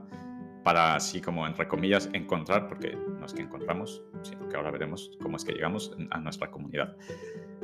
para 0.69 0.97
así 0.97 1.23
como, 1.23 1.47
entre 1.47 1.67
comillas, 1.67 2.11
encontrar, 2.13 2.69
porque 2.69 2.95
no 2.95 3.25
es 3.25 3.33
que 3.33 3.41
encontramos, 3.41 4.03
sino 4.21 4.47
que 4.51 4.55
ahora 4.55 4.71
veremos 4.71 5.17
cómo 5.19 5.39
es 5.39 5.45
que 5.47 5.53
llegamos 5.53 5.97
a 6.11 6.21
nuestra 6.21 6.51
comunidad. 6.51 6.95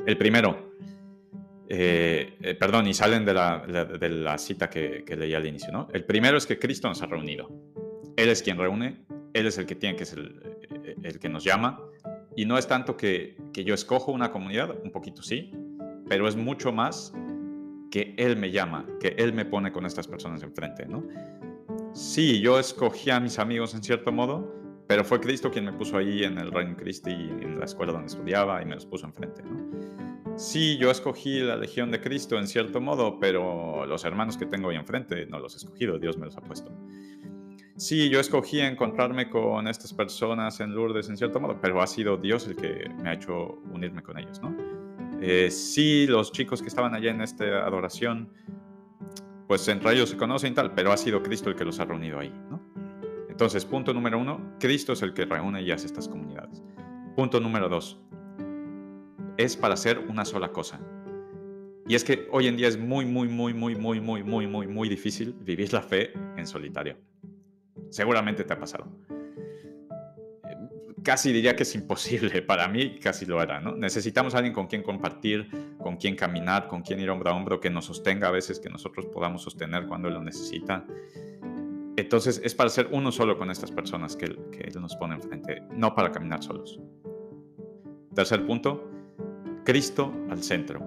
El 0.07 0.17
primero, 0.17 0.71
eh, 1.69 2.35
eh, 2.41 2.55
perdón, 2.55 2.87
y 2.87 2.95
salen 2.95 3.23
de 3.23 3.35
la, 3.35 4.37
cita 4.39 4.71
que, 4.71 5.05
leí 5.15 5.35
al 5.35 5.45
inicio, 5.45 5.71
¿no? 5.71 5.87
El 5.93 6.03
primero 6.03 6.35
es 6.35 6.47
que 6.47 6.57
Cristo 6.57 6.87
nos 6.87 7.03
ha 7.03 7.05
reunido. 7.05 7.47
Él 8.17 8.29
es 8.29 8.41
quien 8.41 8.57
reúne, 8.57 9.05
Él 9.35 9.45
es 9.45 9.59
el 9.59 9.67
que 9.67 9.75
tiene 9.75 9.95
que 9.95 10.05
ser 10.05 10.17
el, 10.17 10.99
el 11.03 11.19
que 11.19 11.29
nos 11.29 11.43
llama, 11.43 11.79
y 12.35 12.45
no 12.47 12.57
es 12.57 12.67
tanto 12.67 12.97
que, 12.97 13.37
que 13.53 13.63
yo 13.63 13.75
escojo 13.75 14.13
una 14.13 14.31
comunidad, 14.31 14.77
un 14.83 14.91
poquito 14.91 15.21
sí, 15.21 15.51
pero 16.09 16.27
es 16.27 16.35
mucho 16.35 16.71
más 16.71 17.13
que 17.91 18.15
Él 18.17 18.35
me 18.35 18.49
llama, 18.49 18.87
que 18.99 19.09
Él 19.09 19.31
me 19.31 19.45
pone 19.45 19.71
con 19.71 19.85
estas 19.85 20.07
personas 20.07 20.41
enfrente, 20.41 20.87
¿no? 20.87 21.03
Sí, 21.95 22.41
yo 22.41 22.59
escogí 22.59 23.09
a 23.09 23.21
mis 23.21 23.39
amigos 23.39 23.73
en 23.73 23.81
cierto 23.81 24.11
modo, 24.11 24.53
pero 24.85 25.05
fue 25.05 25.21
Cristo 25.21 25.49
quien 25.49 25.63
me 25.63 25.71
puso 25.71 25.97
ahí 25.97 26.25
en 26.25 26.37
el 26.37 26.51
Reino 26.51 26.75
Christi, 26.75 27.13
en 27.13 27.57
la 27.57 27.63
escuela 27.63 27.93
donde 27.93 28.07
estudiaba 28.07 28.61
y 28.61 28.65
me 28.65 28.75
los 28.75 28.85
puso 28.85 29.05
enfrente, 29.05 29.41
¿no? 29.43 30.35
Sí, 30.37 30.77
yo 30.77 30.91
escogí 30.91 31.39
la 31.39 31.55
Legión 31.55 31.91
de 31.91 32.01
Cristo 32.01 32.37
en 32.37 32.47
cierto 32.47 32.81
modo, 32.81 33.17
pero 33.17 33.85
los 33.85 34.03
hermanos 34.03 34.35
que 34.35 34.45
tengo 34.45 34.71
ahí 34.71 34.75
enfrente 34.75 35.25
no 35.27 35.39
los 35.39 35.53
he 35.53 35.57
escogido, 35.59 35.97
Dios 35.97 36.17
me 36.17 36.25
los 36.25 36.35
ha 36.35 36.41
puesto. 36.41 36.69
Sí, 37.77 38.09
yo 38.09 38.19
escogí 38.19 38.59
encontrarme 38.59 39.29
con 39.29 39.65
estas 39.69 39.93
personas 39.93 40.59
en 40.59 40.75
Lourdes 40.75 41.07
en 41.07 41.15
cierto 41.15 41.39
modo, 41.39 41.61
pero 41.61 41.81
ha 41.81 41.87
sido 41.87 42.17
Dios 42.17 42.45
el 42.49 42.57
que 42.57 42.89
me 43.01 43.07
ha 43.07 43.13
hecho 43.13 43.61
unirme 43.71 44.03
con 44.03 44.19
ellos, 44.19 44.41
¿no? 44.41 44.53
Eh, 45.21 45.49
sí, 45.49 46.07
los 46.07 46.33
chicos 46.33 46.61
que 46.61 46.67
estaban 46.67 46.93
allá 46.93 47.11
en 47.11 47.21
esta 47.21 47.65
adoración, 47.65 48.29
pues 49.47 49.67
entre 49.67 49.93
ellos 49.93 50.09
se 50.09 50.17
conocen 50.17 50.53
tal, 50.53 50.73
pero 50.73 50.91
ha 50.91 50.97
sido 50.97 51.21
Cristo 51.21 51.49
el 51.49 51.55
que 51.55 51.65
los 51.65 51.79
ha 51.79 51.85
reunido 51.85 52.19
ahí, 52.19 52.33
¿no? 52.49 52.61
Entonces, 53.29 53.65
punto 53.65 53.93
número 53.93 54.17
uno, 54.17 54.55
Cristo 54.59 54.93
es 54.93 55.01
el 55.01 55.13
que 55.13 55.25
reúne 55.25 55.61
y 55.61 55.71
hace 55.71 55.87
estas 55.87 56.07
comunidades. 56.07 56.63
Punto 57.15 57.39
número 57.39 57.67
dos, 57.67 57.99
es 59.37 59.57
para 59.57 59.73
hacer 59.73 59.99
una 59.99 60.25
sola 60.25 60.49
cosa. 60.49 60.79
Y 61.87 61.95
es 61.95 62.03
que 62.03 62.27
hoy 62.31 62.47
en 62.47 62.57
día 62.57 62.67
es 62.67 62.79
muy, 62.79 63.05
muy, 63.05 63.27
muy, 63.27 63.53
muy, 63.53 63.75
muy, 63.75 63.99
muy, 63.99 64.23
muy, 64.23 64.47
muy, 64.47 64.67
muy 64.67 64.89
difícil 64.89 65.35
vivir 65.41 65.71
la 65.73 65.81
fe 65.81 66.13
en 66.37 66.47
solitario. 66.47 66.97
Seguramente 67.89 68.43
te 68.43 68.53
ha 68.53 68.59
pasado 68.59 68.89
casi 71.05 71.31
diría 71.31 71.55
que 71.55 71.63
es 71.63 71.73
imposible, 71.75 72.41
para 72.41 72.67
mí 72.67 72.99
casi 72.99 73.25
lo 73.25 73.41
era, 73.41 73.61
¿no? 73.61 73.77
Necesitamos 73.77 74.35
a 74.35 74.39
alguien 74.39 74.53
con 74.53 74.67
quien 74.67 74.83
compartir, 74.83 75.47
con 75.85 75.97
quien 75.97 76.15
caminar, 76.15 76.67
con 76.67 76.81
quien 76.81 76.99
ir 76.99 77.11
hombro 77.11 77.29
a 77.29 77.35
hombro, 77.35 77.59
que 77.59 77.69
nos 77.69 77.85
sostenga 77.85 78.29
a 78.29 78.31
veces, 78.31 78.59
que 78.59 78.71
nosotros 78.71 79.05
podamos 79.05 79.43
sostener 79.43 79.85
cuando 79.85 80.09
lo 80.09 80.19
necesita. 80.19 80.83
Entonces 81.95 82.41
es 82.43 82.55
para 82.55 82.71
ser 82.71 82.89
uno 82.91 83.11
solo 83.11 83.37
con 83.37 83.51
estas 83.51 83.69
personas 83.69 84.15
que, 84.15 84.35
que 84.51 84.61
Él 84.61 84.81
nos 84.81 84.95
pone 84.95 85.13
enfrente, 85.13 85.61
no 85.69 85.93
para 85.93 86.11
caminar 86.11 86.41
solos. 86.41 86.79
Tercer 88.15 88.47
punto, 88.47 88.89
Cristo 89.63 90.11
al 90.31 90.41
centro. 90.41 90.81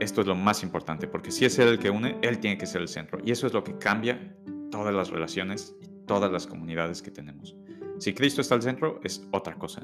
Esto 0.00 0.22
es 0.22 0.26
lo 0.26 0.34
más 0.34 0.62
importante, 0.62 1.06
porque 1.06 1.30
si 1.30 1.44
es 1.44 1.58
Él 1.58 1.68
el 1.68 1.78
que 1.78 1.90
une, 1.90 2.18
Él 2.22 2.38
tiene 2.38 2.56
que 2.56 2.64
ser 2.64 2.80
el 2.80 2.88
centro. 2.88 3.18
Y 3.22 3.32
eso 3.32 3.46
es 3.46 3.52
lo 3.52 3.62
que 3.62 3.76
cambia 3.76 4.34
todas 4.70 4.94
las 4.94 5.10
relaciones 5.10 5.76
y 5.82 6.06
todas 6.06 6.32
las 6.32 6.46
comunidades 6.46 7.02
que 7.02 7.10
tenemos. 7.10 7.54
Si 7.98 8.14
Cristo 8.14 8.40
está 8.40 8.54
al 8.54 8.62
centro, 8.62 8.98
es 9.04 9.28
otra 9.30 9.58
cosa. 9.58 9.82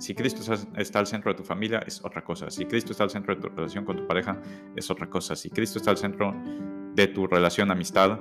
Si 0.00 0.14
Cristo 0.14 0.40
está 0.78 0.98
al 0.98 1.06
centro 1.06 1.30
de 1.30 1.36
tu 1.36 1.44
familia, 1.44 1.80
es 1.86 2.02
otra 2.02 2.24
cosa. 2.24 2.50
Si 2.50 2.64
Cristo 2.64 2.92
está 2.92 3.04
al 3.04 3.10
centro 3.10 3.34
de 3.34 3.42
tu 3.42 3.48
relación 3.50 3.84
con 3.84 3.98
tu 3.98 4.06
pareja, 4.06 4.40
es 4.74 4.90
otra 4.90 5.10
cosa. 5.10 5.36
Si 5.36 5.50
Cristo 5.50 5.78
está 5.78 5.90
al 5.90 5.98
centro 5.98 6.34
de 6.94 7.06
tu 7.06 7.26
relación, 7.26 7.70
amistad, 7.70 8.18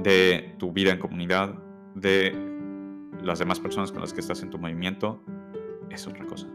de 0.00 0.54
tu 0.58 0.72
vida 0.72 0.92
en 0.92 1.00
comunidad, 1.00 1.54
de 1.96 2.32
las 3.20 3.40
demás 3.40 3.58
personas 3.58 3.90
con 3.90 4.00
las 4.00 4.12
que 4.12 4.20
estás 4.20 4.44
en 4.44 4.50
tu 4.50 4.58
movimiento, 4.58 5.20
es 5.90 6.06
otra 6.06 6.24
cosa. 6.24 6.46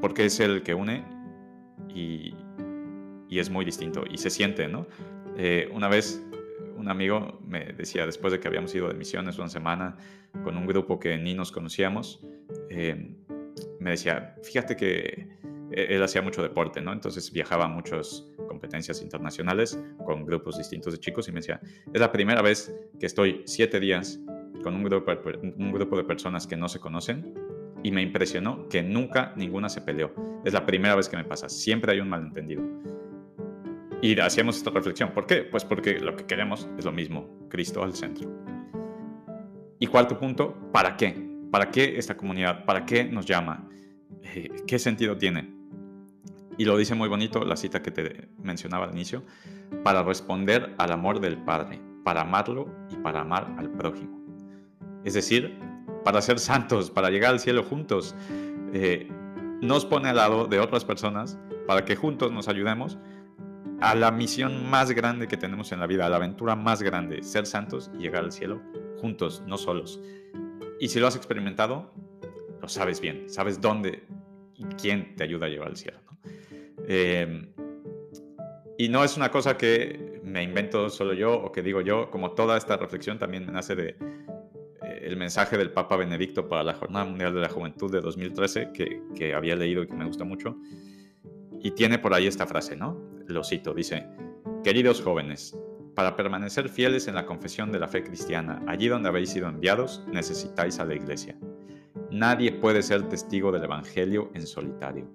Porque 0.00 0.26
es 0.26 0.38
el 0.38 0.62
que 0.62 0.74
une 0.74 1.04
y, 1.92 2.36
es 3.28 3.50
muy 3.50 3.64
distinto 3.64 4.04
y 4.08 4.16
se 4.18 4.30
siente, 4.30 4.68
¿no? 4.68 4.86
Eh, 5.36 5.68
una 5.72 5.88
vez 5.88 6.24
un 6.76 6.88
amigo 6.88 7.40
me 7.44 7.64
decía, 7.64 8.06
después 8.06 8.32
de 8.32 8.38
que 8.38 8.46
habíamos 8.46 8.72
ido 8.76 8.86
de 8.86 8.94
misiones 8.94 9.38
una 9.38 9.48
semana 9.48 9.96
con 10.44 10.56
un 10.56 10.66
grupo 10.66 11.00
que 11.00 11.18
ni 11.18 11.34
nos 11.34 11.50
conocíamos, 11.50 12.24
em, 12.70 13.16
me 13.80 13.90
decía, 13.90 14.36
fíjate 14.42 14.76
que 14.76 15.28
e-, 15.70 15.94
él 15.94 16.02
hacía 16.02 16.22
mucho 16.22 16.42
deporte, 16.42 16.80
¿no? 16.80 16.92
Entonces 16.92 17.30
viajaba 17.32 17.64
a 17.64 17.68
muchas 17.68 18.26
competencias 18.48 19.02
internacionales 19.02 19.78
con 20.04 20.24
grupos 20.24 20.58
distintos 20.58 20.92
de 20.92 21.00
chicos 21.00 21.28
y 21.28 21.32
me 21.32 21.40
decía, 21.40 21.60
es 21.92 22.00
la 22.00 22.12
primera 22.12 22.42
vez 22.42 22.74
que 22.98 23.06
estoy 23.06 23.42
siete 23.44 23.80
días 23.80 24.20
con 24.62 24.74
un 24.74 24.84
grupo, 24.84 25.12
un 25.56 25.72
grupo 25.72 25.96
de 25.96 26.04
personas 26.04 26.46
que 26.46 26.56
no 26.56 26.68
se 26.68 26.80
conocen 26.80 27.34
y 27.82 27.90
me 27.92 28.02
impresionó 28.02 28.68
que 28.68 28.82
nunca 28.82 29.32
ninguna 29.36 29.68
se 29.68 29.80
peleó. 29.80 30.12
Es 30.44 30.52
la 30.52 30.64
primera 30.64 30.96
vez 30.96 31.08
que 31.08 31.16
me 31.16 31.24
pasa, 31.24 31.48
siempre 31.48 31.92
hay 31.92 32.00
un 32.00 32.08
malentendido. 32.08 32.62
Y 34.02 34.18
hacíamos 34.20 34.56
esta 34.56 34.70
reflexión. 34.70 35.12
¿Por 35.12 35.26
qué? 35.26 35.42
Pues 35.42 35.64
porque 35.64 35.98
lo 36.00 36.16
que 36.16 36.26
queremos 36.26 36.68
es 36.78 36.84
lo 36.84 36.92
mismo, 36.92 37.46
Cristo 37.48 37.82
al 37.82 37.94
centro. 37.94 38.30
Y 39.78 39.86
cuarto 39.86 40.18
punto, 40.18 40.54
¿para 40.72 40.96
qué? 40.96 41.35
¿Para 41.50 41.70
qué 41.70 41.98
esta 41.98 42.16
comunidad? 42.16 42.64
¿Para 42.64 42.84
qué 42.84 43.04
nos 43.04 43.26
llama? 43.26 43.68
Eh, 44.22 44.50
¿Qué 44.66 44.78
sentido 44.78 45.16
tiene? 45.16 45.54
Y 46.58 46.64
lo 46.64 46.76
dice 46.76 46.94
muy 46.94 47.08
bonito 47.08 47.44
la 47.44 47.56
cita 47.56 47.82
que 47.82 47.90
te 47.90 48.28
mencionaba 48.42 48.86
al 48.86 48.92
inicio, 48.92 49.22
para 49.82 50.02
responder 50.02 50.74
al 50.78 50.92
amor 50.92 51.20
del 51.20 51.36
Padre, 51.36 51.80
para 52.04 52.22
amarlo 52.22 52.68
y 52.90 52.96
para 52.96 53.20
amar 53.20 53.54
al 53.58 53.70
prójimo. 53.70 54.20
Es 55.04 55.14
decir, 55.14 55.58
para 56.04 56.22
ser 56.22 56.38
santos, 56.38 56.90
para 56.90 57.10
llegar 57.10 57.32
al 57.32 57.40
cielo 57.40 57.62
juntos. 57.62 58.14
Eh, 58.72 59.08
nos 59.60 59.84
pone 59.84 60.08
al 60.08 60.16
lado 60.16 60.46
de 60.46 60.60
otras 60.60 60.84
personas 60.84 61.38
para 61.66 61.84
que 61.84 61.96
juntos 61.96 62.30
nos 62.30 62.48
ayudemos 62.48 62.98
a 63.80 63.94
la 63.94 64.10
misión 64.10 64.70
más 64.70 64.92
grande 64.92 65.28
que 65.28 65.36
tenemos 65.36 65.72
en 65.72 65.80
la 65.80 65.86
vida, 65.86 66.06
a 66.06 66.08
la 66.08 66.16
aventura 66.16 66.56
más 66.56 66.82
grande, 66.82 67.22
ser 67.22 67.46
santos 67.46 67.90
y 67.98 68.02
llegar 68.02 68.24
al 68.24 68.32
cielo 68.32 68.62
juntos, 69.00 69.42
no 69.46 69.58
solos. 69.58 70.00
Y 70.78 70.88
si 70.88 71.00
lo 71.00 71.06
has 71.06 71.16
experimentado, 71.16 71.92
lo 72.60 72.68
sabes 72.68 73.00
bien, 73.00 73.28
sabes 73.28 73.60
dónde 73.60 74.04
y 74.54 74.64
quién 74.80 75.14
te 75.16 75.24
ayuda 75.24 75.46
a 75.46 75.48
llegar 75.48 75.68
al 75.68 75.76
cielo. 75.76 75.98
Em, 76.88 77.52
y 78.78 78.88
no 78.88 79.04
es 79.04 79.16
una 79.16 79.30
cosa 79.30 79.56
que 79.56 80.20
me 80.22 80.42
invento 80.42 80.90
solo 80.90 81.14
yo 81.14 81.34
o 81.34 81.52
que 81.52 81.62
digo 81.62 81.80
yo, 81.80 82.10
como 82.10 82.32
toda 82.32 82.56
esta 82.56 82.76
reflexión 82.76 83.18
también 83.18 83.50
nace 83.50 83.74
de 83.74 83.88
eh, 84.82 85.00
el 85.02 85.16
mensaje 85.16 85.56
del 85.56 85.70
Papa 85.70 85.96
Benedicto 85.96 86.48
para 86.48 86.62
la 86.62 86.74
Jornada 86.74 87.04
Mundial 87.04 87.34
de 87.34 87.40
la 87.40 87.48
Juventud 87.48 87.90
de 87.90 88.00
2013, 88.00 88.72
que, 88.72 89.02
que 89.14 89.34
había 89.34 89.56
leído 89.56 89.82
y 89.82 89.86
que 89.86 89.94
me 89.94 90.04
gusta 90.04 90.24
mucho, 90.24 90.56
y 91.62 91.70
tiene 91.70 91.98
por 91.98 92.12
ahí 92.12 92.26
esta 92.26 92.46
frase, 92.46 92.76
¿no? 92.76 93.00
Lo 93.26 93.42
cito, 93.42 93.72
dice, 93.72 94.06
queridos 94.62 95.00
jóvenes, 95.00 95.56
para 95.96 96.14
permanecer 96.14 96.68
fieles 96.68 97.08
en 97.08 97.14
la 97.14 97.24
confesión 97.24 97.72
de 97.72 97.78
la 97.78 97.88
fe 97.88 98.04
cristiana, 98.04 98.62
allí 98.66 98.86
donde 98.86 99.08
habéis 99.08 99.30
sido 99.30 99.48
enviados, 99.48 100.04
necesitáis 100.12 100.78
a 100.78 100.84
la 100.84 100.94
iglesia. 100.94 101.36
Nadie 102.10 102.52
puede 102.52 102.82
ser 102.82 103.08
testigo 103.08 103.50
del 103.50 103.64
Evangelio 103.64 104.30
en 104.34 104.46
solitario. 104.46 105.08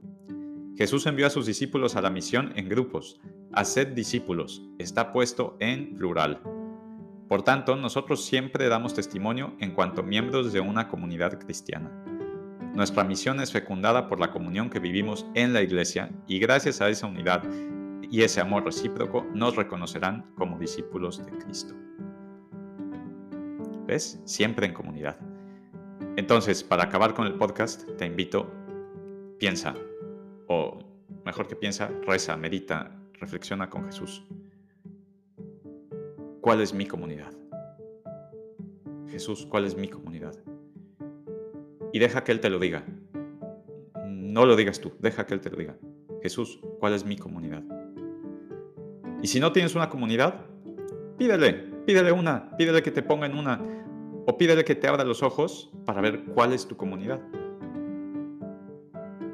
Jesús 0.75 1.05
envió 1.05 1.27
a 1.27 1.29
sus 1.29 1.45
discípulos 1.45 1.95
a 1.95 2.01
la 2.01 2.09
misión 2.09 2.51
en 2.55 2.67
grupos. 2.67 3.21
Haced 3.53 3.89
discípulos. 3.89 4.63
Está 4.79 5.13
puesto 5.13 5.55
en 5.59 5.95
plural. 5.95 6.41
Por 7.29 7.43
tanto, 7.43 7.75
nosotros 7.75 8.25
siempre 8.25 8.67
damos 8.67 8.95
testimonio 8.95 9.53
en 9.59 9.71
cuanto 9.75 10.01
miembros 10.01 10.51
de 10.51 10.61
una 10.61 10.88
comunidad 10.88 11.39
cristiana. 11.39 11.91
Nuestra 12.73 13.03
misión 13.03 13.39
es 13.39 13.51
fecundada 13.51 14.07
por 14.07 14.19
la 14.19 14.31
comunión 14.31 14.71
que 14.71 14.79
vivimos 14.79 15.27
en 15.35 15.53
la 15.53 15.61
iglesia 15.61 16.09
y 16.27 16.39
gracias 16.39 16.81
a 16.81 16.89
esa 16.89 17.05
unidad 17.05 17.43
y 18.10 18.24
ese 18.24 18.41
amor 18.41 18.65
recíproco 18.65 19.25
nos 19.34 19.55
reconocerán 19.55 20.34
como 20.36 20.58
discípulos 20.58 21.24
de 21.25 21.31
Cristo. 21.38 21.75
¿Ves? 23.86 24.22
Siempre 24.25 24.65
en 24.65 24.74
comunidad. 24.74 25.17
Entonces, 26.17 26.63
para 26.63 26.84
acabar 26.84 27.13
con 27.13 27.27
el 27.27 27.36
podcast, 27.36 27.86
te 27.98 28.05
invito, 28.05 28.50
piensa, 29.38 29.75
o 30.48 30.79
mejor 31.25 31.48
que 31.48 31.55
piensa, 31.55 31.89
reza, 32.05 32.36
medita, 32.38 32.91
reflexiona 33.13 33.70
con 33.70 33.86
Jesús. 33.86 34.25
¿Cuál 36.41 36.62
es 36.62 36.74
mi 36.74 36.86
comunidad? 36.86 37.34
Jesús, 39.08 39.46
¿cuál 39.46 39.65
es 39.65 39.75
mi 39.75 39.88
comunidad? 39.88 40.34
y 41.91 42.00
deja 42.00 42.24
que 42.24 42.31
Él 42.31 42.39
te 42.39 42.50
lo 42.50 42.60
diga. 42.60 42.86
No 44.05 44.46
lo 44.46 44.55
digas 44.55 44.79
tú, 44.79 44.93
deja 45.00 45.25
que 45.25 45.34
Él 45.34 45.41
te 45.41 45.50
lo 45.50 45.58
diga. 45.58 45.77
Jesús, 46.22 46.60
¿cuál 46.79 46.93
es 46.93 47.05
mi 47.05 47.17
comunidad? 47.17 47.63
Y 49.21 49.27
si 49.27 49.39
no 49.39 49.51
tienes 49.51 49.75
una 49.75 49.89
comunidad, 49.89 50.45
pídele, 51.17 51.53
pídele 51.85 52.11
una, 52.11 52.55
pídele 52.57 52.81
que 52.81 52.91
te 52.91 53.03
ponga 53.03 53.27
en 53.27 53.37
una, 53.37 53.61
o 54.25 54.37
pídele 54.37 54.63
que 54.63 54.75
te 54.75 54.87
abra 54.87 55.03
los 55.03 55.21
ojos 55.21 55.71
para 55.85 56.01
ver 56.01 56.23
cuál 56.33 56.53
es 56.53 56.67
tu 56.67 56.75
comunidad. 56.75 57.21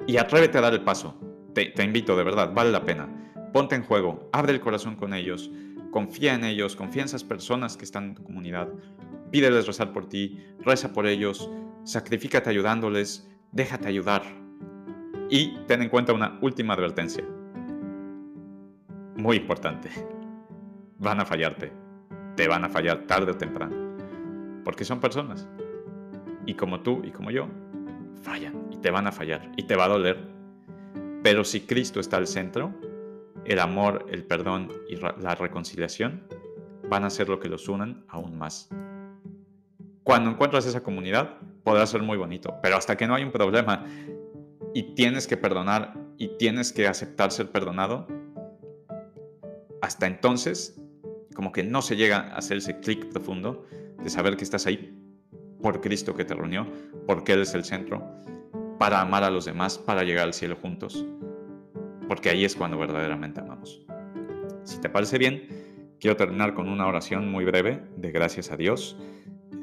Y 0.05 0.17
atrévete 0.17 0.57
a 0.57 0.61
dar 0.61 0.73
el 0.73 0.83
paso. 0.83 1.19
Te, 1.53 1.83
invito, 1.83 2.15
de 2.15 2.23
verdad, 2.23 2.53
vale 2.53 2.71
la 2.71 2.83
pena. 2.83 3.09
ponte 3.51 3.75
en 3.75 3.83
juego, 3.83 4.29
abre 4.31 4.53
el 4.53 4.59
corazón 4.59 4.95
con 4.95 5.13
ellos, 5.13 5.49
confía 5.89 6.35
en 6.35 6.43
ellos, 6.43 6.75
confía 6.75 7.01
en 7.01 7.07
esas 7.07 7.23
personas 7.23 7.77
que 7.77 7.85
están 7.85 8.09
en 8.09 8.15
tu 8.15 8.23
comunidad, 8.23 8.67
pídeles 9.31 9.65
rezar 9.65 9.93
por 9.93 10.07
ti, 10.07 10.37
reza 10.59 10.93
por 10.93 11.07
ellos, 11.07 11.49
sacrifícate 11.83 12.49
ayudándoles, 12.49 13.27
déjate 13.51 13.87
ayudar. 13.87 14.23
Y 15.29 15.57
ten 15.65 15.81
en 15.81 15.89
cuenta 15.89 16.13
una 16.13 16.37
última 16.41 16.73
advertencia. 16.73 17.23
Muy 19.17 19.37
importante. 19.37 19.89
Van 20.99 21.19
a 21.19 21.25
fallarte. 21.25 21.71
Te 22.35 22.47
van 22.47 22.63
a 22.63 22.69
fallar 22.69 23.07
tarde 23.07 23.31
o 23.31 23.35
temprano. 23.35 23.75
Porque 24.63 24.85
son 24.85 24.99
personas. 24.99 25.49
Y 26.45 26.53
como 26.53 26.81
tú 26.81 27.01
y 27.03 27.09
como 27.09 27.31
yo, 27.31 27.47
fallan 28.21 28.67
y 28.71 28.77
te 28.77 28.91
van 28.91 29.07
a 29.07 29.11
fallar 29.11 29.51
y 29.57 29.63
te 29.63 29.75
va 29.75 29.85
a 29.85 29.89
doler. 29.89 30.19
Pero 31.23 31.43
si 31.43 31.61
Cristo 31.61 31.99
está 31.99 32.17
al 32.17 32.27
centro, 32.27 32.73
el 33.43 33.59
amor, 33.59 34.05
el 34.11 34.23
perdón 34.23 34.71
y 34.87 34.97
la 34.97 35.33
reconciliación 35.33 36.21
van 36.87 37.03
a 37.03 37.09
ser 37.09 37.27
lo 37.27 37.39
que 37.39 37.49
los 37.49 37.67
unan 37.67 38.05
aún 38.07 38.37
más. 38.37 38.69
Cuando 40.03 40.29
encuentras 40.29 40.65
esa 40.65 40.83
comunidad, 40.83 41.37
podrá 41.63 41.85
ser 41.87 42.03
muy 42.03 42.17
bonito, 42.17 42.55
pero 42.61 42.77
hasta 42.77 42.95
que 42.95 43.07
no 43.07 43.15
hay 43.15 43.23
un 43.23 43.31
problema 43.31 43.83
y 44.73 44.93
tienes 44.93 45.27
que 45.27 45.37
perdonar 45.37 45.95
y 46.17 46.37
tienes 46.37 46.71
que 46.71 46.87
aceptar 46.87 47.31
ser 47.31 47.51
perdonado, 47.51 48.07
hasta 49.81 50.07
entonces, 50.07 50.79
como 51.35 51.51
que 51.51 51.63
no 51.63 51.81
se 51.81 51.95
llega 51.95 52.17
a 52.17 52.37
hacer 52.37 52.57
ese 52.57 52.79
clic 52.79 53.09
profundo 53.09 53.65
de 54.03 54.09
saber 54.09 54.37
que 54.37 54.43
estás 54.43 54.65
ahí 54.65 54.97
por 55.61 55.81
Cristo 55.81 56.15
que 56.15 56.25
te 56.25 56.33
reunió, 56.33 56.67
porque 57.05 57.33
Él 57.33 57.41
es 57.41 57.53
el 57.53 57.63
centro, 57.63 58.03
para 58.77 59.01
amar 59.01 59.23
a 59.23 59.31
los 59.31 59.45
demás, 59.45 59.77
para 59.77 60.03
llegar 60.03 60.25
al 60.25 60.33
cielo 60.33 60.55
juntos, 60.55 61.05
porque 62.07 62.29
ahí 62.29 62.45
es 62.45 62.55
cuando 62.55 62.77
verdaderamente 62.77 63.39
amamos. 63.39 63.85
Si 64.63 64.79
te 64.79 64.89
parece 64.89 65.17
bien, 65.17 65.95
quiero 65.99 66.15
terminar 66.15 66.53
con 66.53 66.69
una 66.69 66.87
oración 66.87 67.31
muy 67.31 67.45
breve 67.45 67.83
de 67.95 68.11
gracias 68.11 68.51
a 68.51 68.57
Dios, 68.57 68.97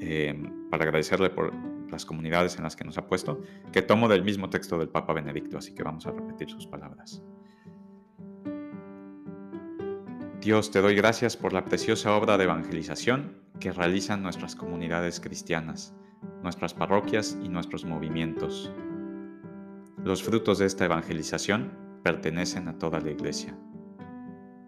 eh, 0.01 0.35
para 0.71 0.85
agradecerle 0.85 1.31
por 1.31 1.53
las 1.91 2.05
comunidades 2.05 2.57
en 2.57 2.65
las 2.65 2.75
que 2.75 2.85
nos 2.85 2.99
ha 2.99 3.07
puesto, 3.07 3.43
que 3.73 3.83
tomo 3.83 4.09
del 4.09 4.25
mismo 4.25 4.51
texto 4.51 4.79
del 4.79 4.89
Papa 4.89 5.13
Benedicto, 5.13 5.59
así 5.59 5.75
que 5.75 5.83
vamos 5.83 6.07
a 6.07 6.11
repetir 6.11 6.51
sus 6.51 6.67
palabras. 6.67 7.23
Dios, 10.45 10.71
te 10.71 10.83
doy 10.83 10.95
gracias 10.95 11.39
por 11.39 11.55
la 11.55 11.65
preciosa 11.65 12.15
obra 12.15 12.37
de 12.37 12.45
evangelización 12.45 13.39
que 13.61 13.73
realizan 13.73 14.23
nuestras 14.23 14.55
comunidades 14.55 15.19
cristianas, 15.19 15.95
nuestras 16.43 16.75
parroquias 16.75 17.39
y 17.43 17.49
nuestros 17.49 17.87
movimientos. 17.87 18.71
Los 20.05 20.23
frutos 20.23 20.59
de 20.59 20.67
esta 20.67 20.85
evangelización 20.85 21.73
pertenecen 22.03 22.69
a 22.69 22.79
toda 22.79 23.01
la 23.01 23.11
iglesia. 23.11 23.57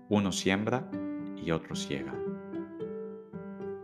Uno 0.09 0.33
siembra 0.33 0.91
y 1.37 1.51
otro 1.51 1.77
ciega. 1.77 2.15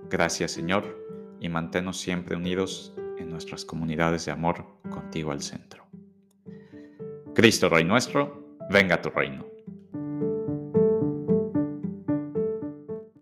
Gracias 0.08 0.52
Señor 0.52 0.98
y 1.40 1.50
manténnos 1.50 2.00
siempre 2.00 2.36
unidos 2.36 2.94
en 3.18 3.28
nuestras 3.28 3.66
comunidades 3.66 4.24
de 4.24 4.32
amor 4.32 4.64
contigo 4.88 5.30
al 5.30 5.42
centro. 5.42 5.86
Cristo 7.34 7.68
Rey 7.68 7.84
nuestro, 7.84 8.56
venga 8.70 8.94
a 8.94 9.02
tu 9.02 9.10
reino. 9.10 9.44